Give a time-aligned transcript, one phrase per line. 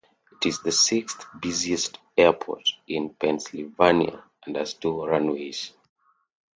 [0.41, 5.73] It is the sixth busiest airport in Pennsylvania, and has two runways.